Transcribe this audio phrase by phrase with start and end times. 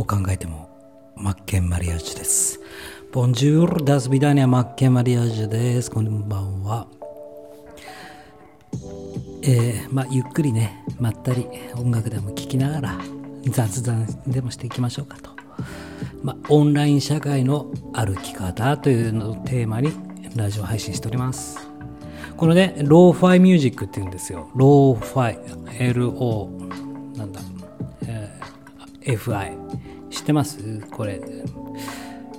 [0.00, 0.70] どう考えても
[1.14, 2.58] マッケンマリアージュです。
[3.12, 5.90] ボンジュール、ダスビダニア、マッケンマリアージュです。
[5.90, 6.86] こんばんは。
[9.42, 12.98] えー、まあ、ゆっくりね、まったり音楽でも聴きながら
[13.50, 15.32] 雑談でもしていきましょうかと。
[16.22, 19.92] まあ、オンライン社会の歩き方というのをテーマに
[20.34, 21.58] ラジオ配信しております。
[22.38, 24.50] このね、ローファイミュージックって言うんですよ。
[24.54, 27.42] ローファイ、LO、なんだ、
[28.06, 28.40] えー
[29.02, 29.56] FI。
[30.10, 30.80] 知ってます？
[30.90, 31.20] これ。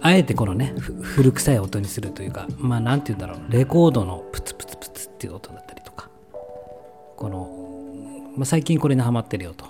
[0.03, 6.09] あえてこのね、古臭い音にするというか、まあなんて言うんだろう、レコードのプツプツプツっていう音だったりとか、
[7.15, 9.65] この、まあ、最近これにハマってるよと。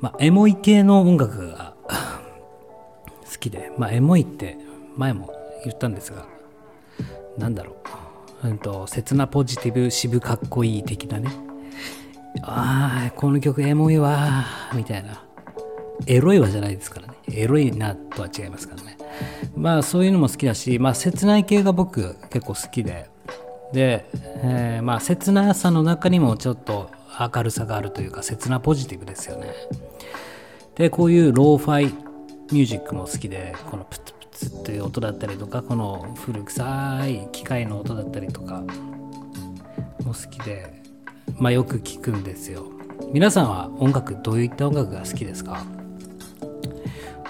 [0.00, 1.74] まあ、エモい系の音楽が
[3.30, 4.56] 好きで、まあ、エモいって
[4.96, 5.32] 前も
[5.64, 6.26] 言ったんですが、
[7.38, 7.76] なんだろ
[8.42, 11.30] う、うんと、切なポジティブ、渋かっこいい的なね、
[12.42, 14.44] ああ、この曲エモいわ、
[14.74, 15.24] みたいな。
[16.06, 17.11] エロいわじゃないですからね。
[17.34, 18.96] エロいなとは違いますからね。
[19.56, 23.10] まあそういうのも好きだし、まあ切ない系が僕結構好きで、
[23.72, 24.06] で、
[24.42, 26.90] えーまあ切なさの中にもちょっと
[27.34, 29.52] 明るさがあるというか、切なポジティブですよね。
[30.74, 31.94] で、こういうローファイ
[32.52, 38.64] ミュージックも好きで、このプツプツっていう音だったりとか、この古臭い機械の音だったりとか
[40.04, 40.82] も好きで、
[41.38, 42.66] まあよく聞くんですよ。
[43.12, 45.64] 皆さんは音楽、どういった音楽が好きですか？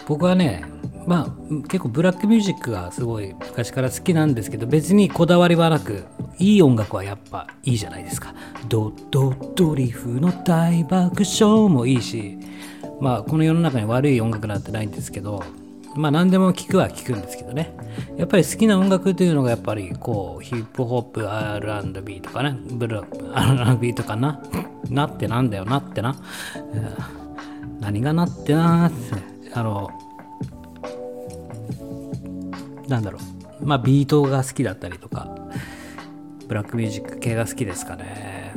[0.06, 0.64] 僕はね、
[1.06, 6.04] まあ結構ブラックミュージックがすごい昔から好きなんですけど別にこだわりはなく
[6.38, 8.34] いい音楽はやっぱいいじゃないですか。
[8.68, 12.38] ドドドリフの大爆笑もいいし
[13.00, 15.42] まあこの世の中に悪い音楽なんてないんですけど
[15.96, 17.74] まあ何でも聞くは聞くんですけどね。
[18.16, 23.02] やっぱり好きな音楽というのがやっぱりこうヒップホップ R&B とかねブル
[23.34, 24.40] R&B とかな
[24.88, 26.16] なってなんだよなってな、
[27.80, 29.31] 何がなってなって。
[29.54, 29.90] あの
[32.88, 33.18] なんだろ
[33.60, 33.66] う。
[33.66, 35.28] まあビートが好きだったりとか
[36.48, 38.52] ブラックミュージック系が好きですかね、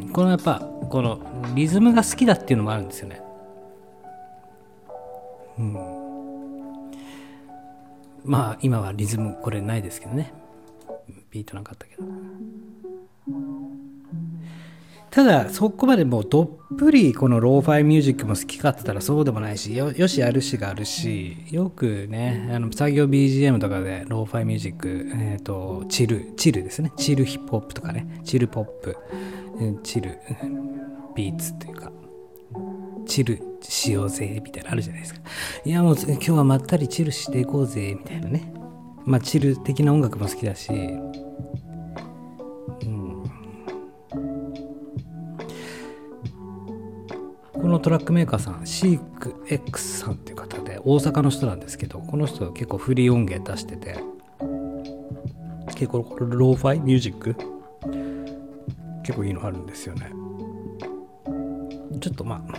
[0.00, 0.60] うん、このやっぱ
[0.90, 1.20] この
[1.54, 3.22] リズムが好きだっていうのもあるんですよね。
[5.58, 5.72] うん。
[8.24, 10.32] まあ今はリズムこれないですけどね。
[11.30, 12.02] ビートなかったけど。
[15.10, 26.92] ただそこまでもうどっぷりこのローファイミュージックも好きかって言ったらそうでもないしよしあるしがあるしよくねあの作業 BGM とかでローファイミュージック、えー、とチルチルですね。
[26.96, 28.20] チルヒップホップとかね。
[28.24, 28.96] チルポップ。
[29.82, 30.18] チル
[31.14, 31.90] ビーツっていうか。
[33.06, 35.20] チルしようぜみたいなのあるじゃないですか。
[35.64, 38.52] いやもう今日はまったりチルしていこうぜみたいなね。
[39.04, 40.70] まあチル的な音楽も好きだし。
[47.68, 53.98] のトラックメーカーさん、シーク X さんっていう方で、大阪の人なんですけど、この人結構フリー音源出してて、
[55.74, 56.80] 結構ローファイ？
[56.80, 57.36] ミュージック？
[59.02, 60.10] 結構いいのあるんですよね。
[62.00, 62.54] ちょっとまあ、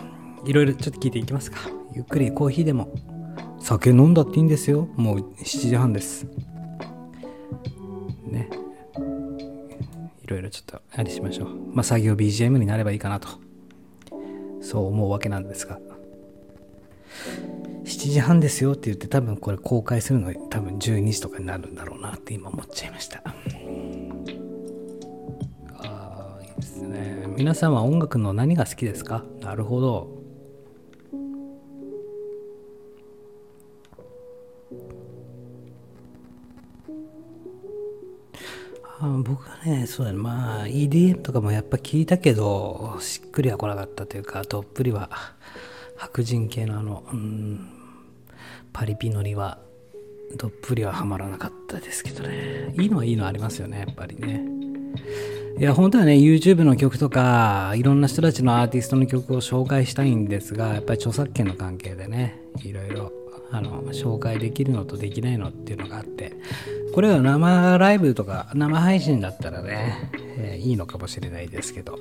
[0.45, 1.57] いろいろちょっと聞いていきますか。
[1.93, 2.89] ゆっくりコーヒーでも、
[3.59, 4.87] 酒飲んだっていいんですよ。
[4.95, 6.25] もう7時半です。
[8.25, 8.49] ね。
[10.23, 11.49] いろいろちょっとあれしましょう。
[11.73, 13.29] まあ、作業 BGM になればいいかなと。
[14.67, 15.79] そう思うわけなんですが。
[17.85, 23.23] 7時半ですよって言って多分これ公開するの多分12時とかになるんだろうなって今思っちゃいました。
[25.77, 27.27] ああいいですね。
[27.37, 29.23] 皆さんは音楽の何が好きですか？
[29.39, 30.16] なるほど。
[39.23, 45.09] 僕はね、そうだね、まあ、EDM とかもやっぱ聞いたけど、しっくりは来なかったというか、どっぷりは、
[45.95, 47.69] 白人系のあの、うん、
[48.73, 49.59] パリピノリは、
[50.35, 52.73] どっぷりはハマらなかったですけどね。
[52.77, 54.43] いいのはいいのありますよね、やっぱりね。
[55.59, 63.11] いや、本当はね、YouTube の曲とか、いろんな人たちのアーティストの曲を紹介したいんですが、やっぱり著作権の関係でね、いろいろ、
[63.49, 66.33] あの、紹介できるのとできないのっていうのがあって、
[66.93, 71.97] これは生ライブとか生配信だったらね、えーいいのかもしれないですけど、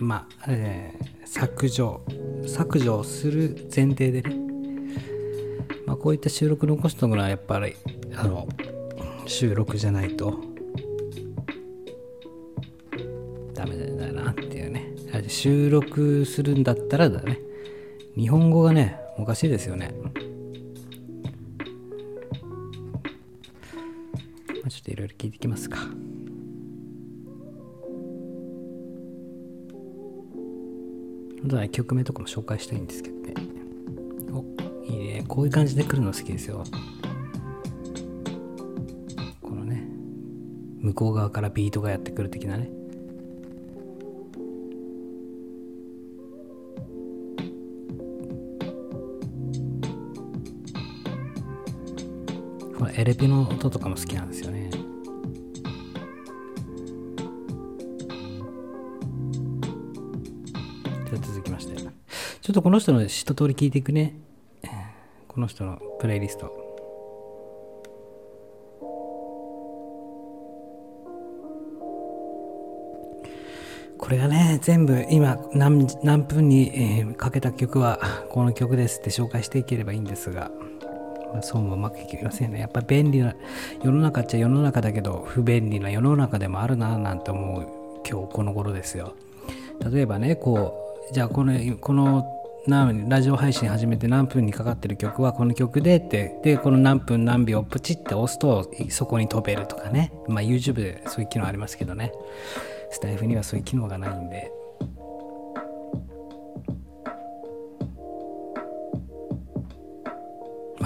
[0.00, 2.00] まあ、えー削除、
[2.46, 4.36] 削除する前提でね、
[5.84, 7.74] まあ、こういった収録残しておくのはやっぱり、
[8.14, 8.48] あの、
[9.26, 10.40] 収録じゃないと、
[13.54, 14.92] ダメだなっていうね。
[15.28, 17.40] 収録するんだったらだね、
[18.16, 19.92] 日本語がね、おかしいですよね。
[24.66, 25.78] あ、ちょっといろいろ聞いていきますか。
[31.44, 33.34] あとは曲名とかも紹介したいんですけどね。
[34.32, 34.44] お
[34.84, 36.64] いいねこういう感じで来るの好きですよ
[39.40, 39.88] このね
[40.80, 42.68] 向こう側からビートがやってくる的なね
[52.98, 54.70] エレピの音とかも好きなんですよね。
[54.70, 61.76] じゃ続きまして。
[61.76, 64.16] ちょっとこの人の一通り聞いていくね。
[65.28, 66.46] この人のプレイリスト。
[73.98, 75.86] これがね全部今何
[76.26, 77.98] 分に、かけた曲は
[78.30, 80.50] この曲ですって紹介していければいいんですが、
[81.42, 82.60] そうもうまくいきませんね。
[82.60, 83.34] やっぱ便利な
[83.82, 87.66] 世の中っちゃ世の中だけど不便利な世の中でもあるななんて思う
[88.08, 89.14] 今日この頃ですよ。
[89.92, 92.24] 例えばねこうじゃあこのこの
[92.66, 100.12] ラジオ配信始めて何分にかかってる曲はこの曲でってでこの何分何秒プチって押すとそこに飛べるとかね。
[100.26, 102.12] まあ YouTube でそういう機能ありますけどね。
[102.90, 104.50] スタイフにはそういう機能がないんで。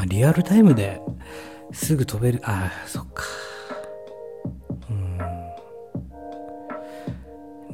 [0.01, 0.99] まあリアルタイムで
[1.73, 2.41] すぐ飛べる。
[2.43, 3.23] ああそっか。
[4.89, 5.19] うん。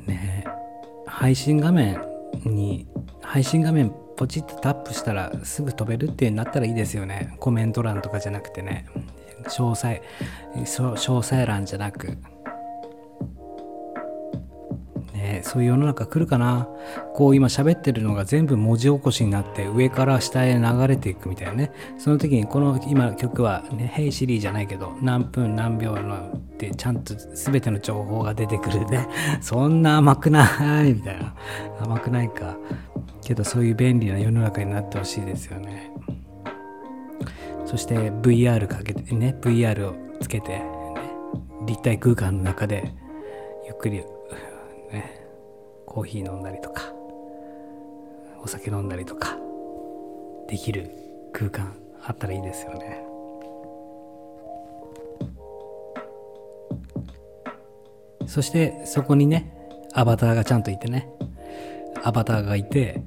[0.06, 0.44] ね。
[1.06, 2.00] 配信画面
[2.44, 2.88] に
[3.23, 7.37] 配信画面ポチッとタップしたらすぐ飛べるってなったらいいですよね。
[7.38, 8.87] コメント欄とかじゃなくてね。
[9.44, 10.02] 詳細
[10.64, 12.19] 詳細欄じゃなく。
[15.37, 16.69] ねそういう世の中来るかな。
[17.15, 21.73] こう今喋ってるのが全部文字起こしになって上から下へ流れていくみたいなね。
[21.99, 29.06] その時にこの今の曲はね「Hey Siri」じゃないけど何分何秒のってちゃんと全ての情報が出てくるね。
[29.41, 31.35] そんな甘くないみたいな。
[31.81, 32.56] 甘くないか。
[33.23, 35.91] けどそういう便利な世の中になってほしいですよね。
[37.65, 40.62] そして VR かけてね VR をつけて、
[41.67, 42.93] 立体空間の中で
[43.67, 44.05] ゆっくり
[44.93, 45.25] ね。
[45.96, 46.82] コーヒー飲んだりとか
[48.43, 49.38] お酒飲んだりとか
[50.46, 50.90] できる
[51.32, 53.02] 空間あったらいいですよね。
[58.26, 59.50] そしてそこにね
[59.94, 61.08] アバターがちゃんといてね
[62.04, 63.02] アバターがいて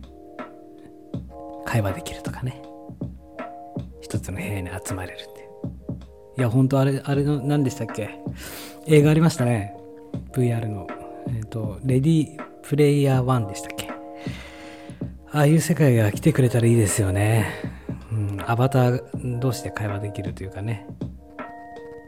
[1.65, 2.59] 会話できるとかね
[4.01, 5.47] 一つの部屋に集まれるって
[6.39, 8.19] いや本当あれあれの何でしたっけ？
[8.87, 9.77] 映画ありましたね。
[10.33, 10.87] VR の。
[11.27, 13.89] えっ、とレディープレイヤー1でしたっけ？
[15.31, 17.51] ああいう世界が来てくれたらいいですよね、
[18.11, 20.85] うん、アバター同士で会話できるというかね。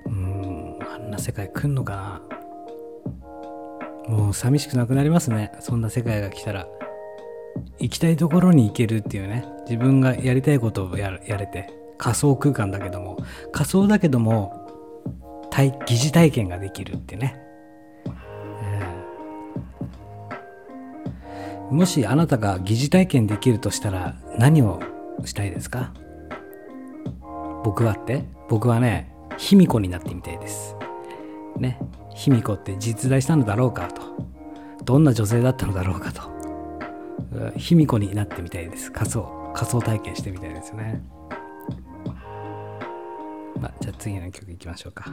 [0.06, 2.22] うんあんな世界来んのか
[4.08, 4.16] な？
[4.16, 5.52] もう寂しくなくなりますね。
[5.62, 6.68] そんな世界が来たら。
[7.80, 9.44] 行きたいところに行けるっていうね。
[9.66, 11.74] 自分がやりたいことをややれて。
[11.98, 13.18] 仮想空間だけども。
[13.52, 14.70] 仮想だけども
[15.52, 17.36] 疑似体験ができるってね、
[21.72, 24.82] もしあなたが疑似体験できるとしたら何を
[25.24, 25.94] したいですか？
[27.64, 28.26] 僕はって？
[28.50, 30.76] 僕はね卑弥呼になってみたいです。
[31.58, 31.80] ね
[32.14, 34.02] 卑弥呼って実在したのだろうかと。
[34.84, 36.30] どんな女性だったのだろうかと。
[37.56, 38.92] 卑弥呼になってみたいです。
[38.92, 41.02] 仮想仮想体験してみたいですね。
[43.62, 45.06] まあじゃあ次の曲いきましょうか。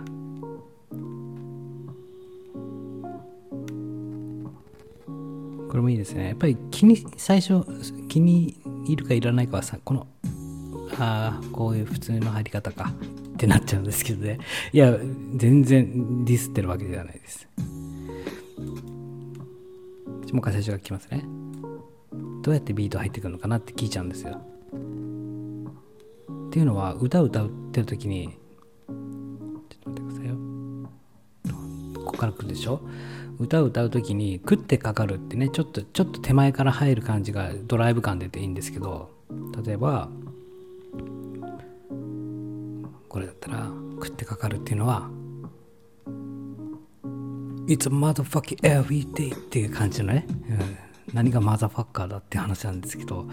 [5.79, 6.29] れもいいですね。
[6.29, 7.65] やっぱり気に最初
[8.09, 10.07] 気に入るかいらないかはさこの
[10.99, 12.93] ああこういう普通の入り方か
[13.35, 14.39] ってなっちゃうんですけどね。
[14.73, 14.97] いや
[15.37, 17.49] 全然ディスってるわけではないです。
[20.33, 21.25] もう一回最初から聞きますね。
[22.43, 24.41] どうやってビート入ってくるのかなって聞いちゃうんですよ。
[26.49, 28.35] っていうのは歌を歌ってる時にちょっ
[29.81, 30.35] と待ってくださいよ。
[32.05, 32.81] ここから来るでしょ。
[33.39, 39.11] 歌を歌う時に食ってかかるってねちょっとちょっと手前から入る感じがドライブ感出ていいんですけど
[39.65, 40.09] 例えば
[43.09, 45.09] これだったら食ってかかるっていうのは
[47.67, 50.53] It's a motherfucking everyday っていう感じのね、う
[50.85, 53.27] ん何がマザファッカーだって話なんですけど、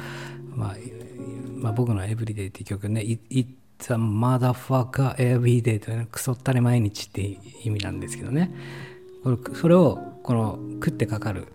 [0.50, 0.76] まあ、
[1.56, 7.22] まあ、僕のエブリデイっていう曲ね、It's a motherfucker everyday というね、クソったれ毎日って
[7.64, 8.52] 意味なんですけどね。
[9.55, 11.48] それをこの食ってかかる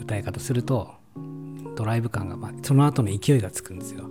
[0.00, 0.94] 歌い方すると、
[1.74, 4.04] ドライブ感が、まあ、その後の勢いがつくんですよ。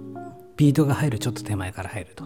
[0.58, 2.26] ビートが入るちょっと手前から入ると。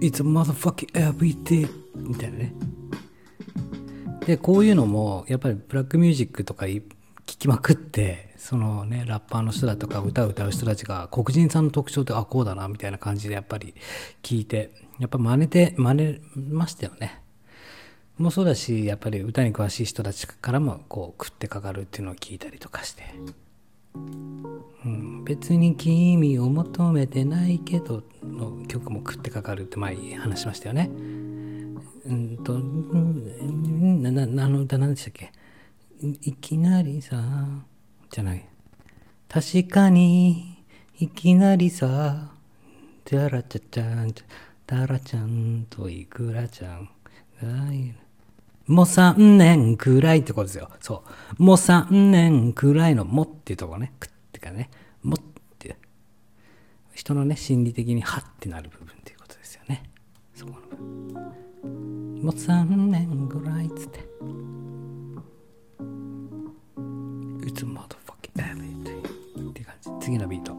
[0.00, 2.54] It's a motherfucking everyday みたいなね。
[4.26, 6.82] でこういうのもやっぱりブラックミュージックとか聞
[7.26, 13.74] 聞きまくってそのねラッパーの人だとか歌を歌う人たちが黒人さんの特徴ってあこうだなみたいな感じでやっぱり
[14.22, 17.20] 聞いてやっぱ真似て真似ましたよね。
[18.16, 23.04] もそうだしやっぱり歌に詳しい人たちからもこう食ってかかるっていうのを聞いたりとかして、
[23.94, 23.98] う
[24.88, 30.90] ん、別に君を求めてないけどの曲も食ってかかるって前に話しましたよね。
[32.06, 35.30] うんと、な、な、あの歌何でしたっけ？
[36.00, 37.22] いきなりさ、
[38.10, 38.48] じゃない。
[39.28, 40.64] 確かに、
[40.98, 42.32] いきなりさ、
[43.04, 44.14] じゃらちゃちゃん、
[44.68, 46.90] たらちゃんといくらちゃん
[47.42, 47.94] がいる。
[48.66, 50.68] もう3年くらいってことですよ。
[50.78, 51.02] そ
[51.38, 51.42] う。
[51.42, 53.94] もう3年くらいのもっていうところね。
[53.98, 54.68] くってかね。
[55.02, 55.18] もっ
[55.58, 55.78] て。
[56.92, 59.84] 人のね、心理的にはってなる部分っていうことですよね。
[60.34, 61.14] そこの部分。
[62.22, 64.00] もう3年くらいっつって。
[67.46, 69.90] It's motherfucking everything って感じ。
[70.04, 70.57] 次のビート。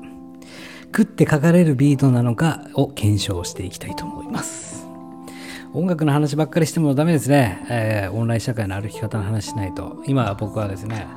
[0.99, 4.85] 食って書かれるビートなのかを検証していきたいと思います。
[5.73, 7.65] 音楽の話ばっかりしてもダメですね。
[7.69, 10.03] えー、オンライン社会の歩き方の話しないと。
[10.07, 11.07] 今僕はですね、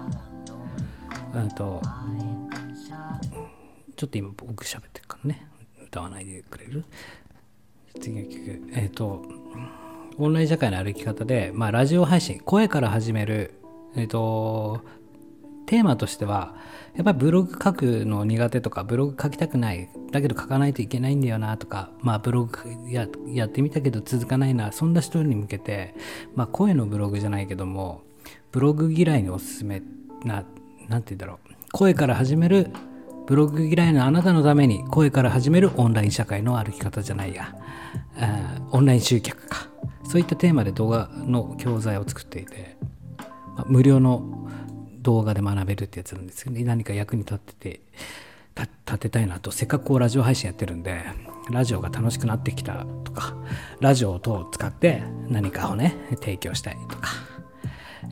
[1.35, 1.83] うんと、
[3.97, 5.49] ちょっと今僕喋ってるからね。
[5.85, 6.85] 歌わないでくれる？
[8.01, 8.63] 次の曲。
[8.75, 9.27] えっ、ー、と、
[10.17, 13.55] オンライン社会の歩き方で、まあ、ラジオ配信、声から始める、
[13.97, 14.85] えっ、ー、と、
[15.73, 16.55] テーマとしては
[16.95, 22.59] やっぱりブログ書くの苦手とかブログ書きたくないだけど書かないといけないんだよなとかまあブログ
[22.91, 25.95] ややってみたけど続かないなそんな人に向けて
[26.35, 28.03] まあ声のブログじゃないけども
[28.51, 29.81] ブログ嫌いにおすすめ
[30.25, 30.45] な
[30.91, 32.69] 何て言うんだろう声から始める
[33.27, 37.55] ブログ嫌いのあなたのために声から始めるオンライン社会の歩き方じゃないや
[38.73, 39.69] オンライン集客か。
[40.05, 42.77] そういったテーマで動画の教材を作っていて、
[43.57, 44.42] まあ、無料の
[45.03, 47.81] 動画で学べるってやつなんですけど、ね、何か役に立ってて
[48.55, 49.51] 立てたいなと。
[49.51, 51.03] せっかくこうラジオ配信やってるんで
[51.51, 53.35] ラジオが楽しくなってきたとか
[53.81, 57.09] ラジオ等を使って何かをね提供したいとか、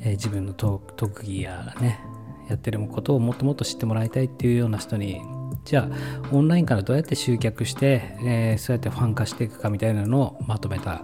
[0.00, 2.00] えー、自分の特技やね
[2.48, 5.20] やってることをもっともっと知ってもらいたいっていうような人に
[5.64, 11.02] じゃあオンラインからどうやって集客して、えー、そうやってファン化していくかみたいなのをまとめた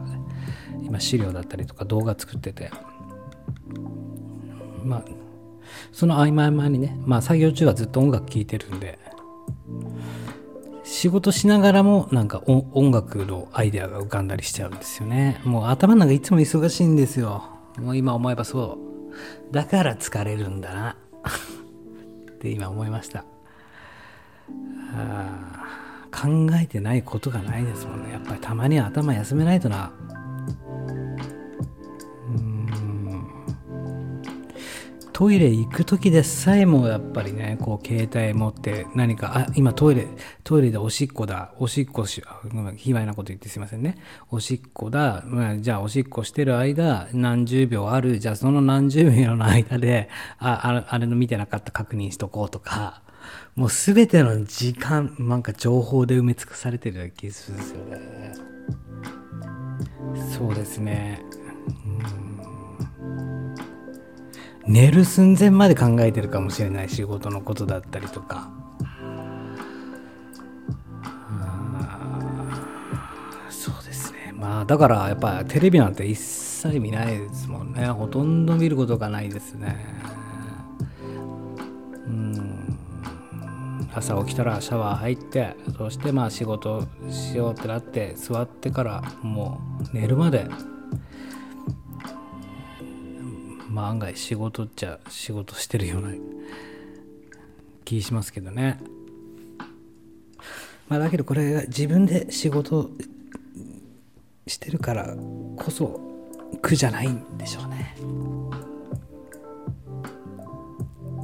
[0.83, 2.71] 今資料だったりとか動画作ってて。
[4.83, 5.26] まあ
[5.93, 8.99] その合間合間にね、まあ作業中はずっと音楽聴いてるんで、
[10.85, 15.41] 仕事しながらもなんか音楽のアイデアが浮かんだりしちゃうんですよね。
[15.45, 17.45] もう頭の中いつも忙しいんですよ。
[17.79, 18.79] もう今思えばそ
[19.51, 19.53] う。
[19.53, 20.97] だから疲れるんだな。
[22.33, 23.25] って今思いました。
[26.13, 26.29] 考
[26.61, 28.13] えてないことがないですもんね。
[28.13, 29.93] やっぱりたまには頭休めないとな。
[35.17, 40.09] トイレ行く時でさえもやっぱりねこう携帯持って何かあ今トイレ
[40.45, 41.55] トイレでおしっこだ。
[41.57, 42.23] おしっこし
[42.77, 43.97] 卑猥なこと言ってすいませんね。
[44.31, 48.19] おしっこだ、まあ、じゃあおしっこしてる間何十秒ある。
[48.19, 53.01] じゃあその何十秒の間でああれの見てなかった確認しとこうとか。
[53.55, 58.35] もう全ての時間なんか情報で埋め尽くされてるような気するんですよね。
[60.39, 61.23] そうですね。
[61.87, 62.46] うん。
[64.67, 68.51] 寝る寸前まで考えてるかもしれない仕事のことだったりとか。
[73.49, 74.33] そうですね。
[74.35, 77.87] まあだからやっぱテレビなんて一切見ないですもんね。
[77.87, 79.77] ほとんど見ることがないですね。
[82.07, 82.79] うん。
[83.95, 89.61] 朝起きたらシャワー入ってそしてまあ仕事しようってなって座ってからも
[89.93, 90.47] う寝るまで
[93.77, 96.09] まあ案外仕事っちゃ仕事してるような
[97.85, 98.81] 気しますけどね。
[100.89, 102.89] まあだけどこれが自分で仕事
[104.47, 105.15] してるから
[105.59, 106.01] こそ
[106.63, 107.95] 苦じゃないんでしょうね。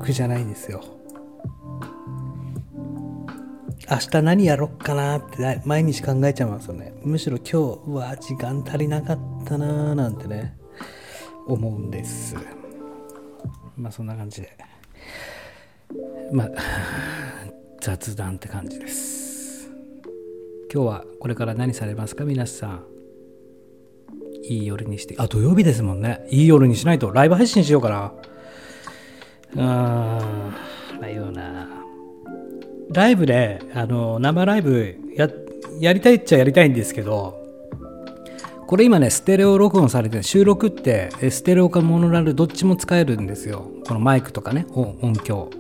[0.01, 0.85] 苦じゃないですよ。
[3.91, 6.93] 明日何やろっかなって毎日考えちゃいますよね。
[7.03, 10.61] むしろ今日は時間足りなかったなーなんてね。
[11.47, 12.37] 思うんです。
[13.77, 14.57] まあそんな感じで。
[16.33, 16.51] まあ
[17.81, 19.71] 雑談って感じです。
[20.73, 22.25] 今日はこれから何されますか？
[22.25, 22.85] 皆さん。
[24.45, 25.15] いい夜にして。
[25.19, 26.27] あ土曜日ですもんね。
[26.31, 27.11] いい夜にしないと。
[27.13, 28.13] ライブ配信しようかな。
[29.55, 30.55] うーんま
[31.03, 31.69] あいいよな。
[32.93, 35.29] ライブであの生ライブや
[35.81, 37.42] やりたいっちゃやりたいんですけど
[38.73, 43.71] これ今ねステレオ録音されて収録ってステレオかモノラルどっちも使えるんですよ。
[43.87, 45.51] このマイクとかね音響。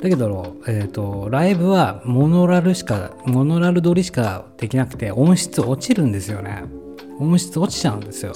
[0.00, 6.62] だけど、えーと、ライブはモノラルしかモノラル撮りしかできなくて音質落ちるんですよね。
[7.18, 8.32] 音質落ちちゃうんですよ。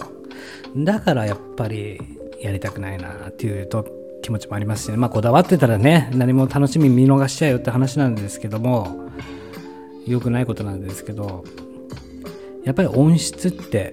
[0.76, 2.00] だからやっぱり
[2.42, 3.86] やりたくないなっていうと
[4.22, 9.08] 気持ちもありますし、ね、まあこだわってたらね何も楽しみ見逃しちゃうよって話なんですけども
[10.04, 11.44] 良くないことなんですけど
[12.64, 13.92] やっぱり音質って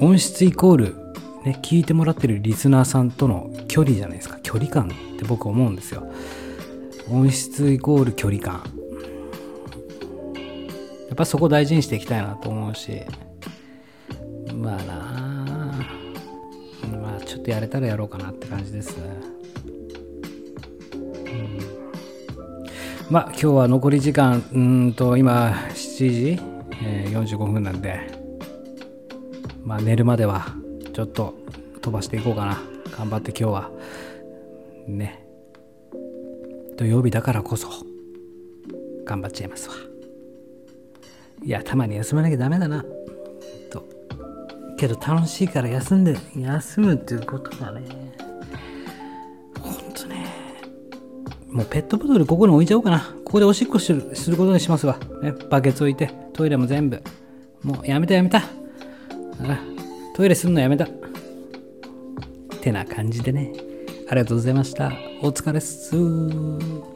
[0.00, 0.96] 音質イコール
[1.44, 4.38] ね聞いてもらってるリスナーさんとの距離じゃないですか。
[4.42, 6.10] 距離感って僕思うんですよ。
[7.10, 8.62] 音質イコール距離感。
[11.08, 13.02] やっぱそこ大事にしていきたいなと思うし。
[14.54, 15.34] まあなあ。
[17.02, 19.04] まあちょっとやれたらやろうかなって感じですね、
[21.26, 21.58] うん、
[23.10, 26.40] まあ今日は残り時間うんと今7時、
[26.82, 28.00] えー、45分なんで
[29.64, 30.46] まあ寝るまでは
[30.92, 31.34] ちょっと
[31.80, 32.58] 飛ばしていこうかな。
[32.96, 33.70] 頑張って今日は
[34.86, 35.26] ね。
[36.76, 37.68] 土曜日だからこそ
[39.04, 39.74] 頑張っちゃいますわ。
[41.42, 42.84] いやたまに休まなきゃダメだな。
[43.70, 43.86] と。
[44.76, 47.82] けど楽しいから休んで休むっていうことがね
[49.60, 50.26] ほんとね
[51.50, 53.00] もうペットボトルここに置いちゃおうかな。
[53.24, 56.23] ここでおしっこするすることにしますわ、ね、バケツ置いて。
[56.34, 57.02] トイレも全部。
[57.62, 58.42] もうやめたやめた。
[60.14, 60.84] トイレすんのやめた。
[60.84, 60.88] っ
[62.60, 63.52] てな感じでね。
[64.10, 64.92] ありがとうございました。
[65.22, 66.93] お疲れっす。